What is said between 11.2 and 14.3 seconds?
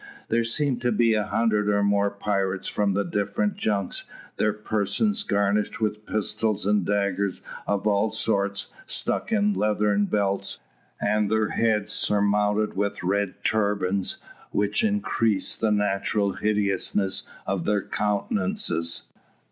their heads surmounted with red turbans,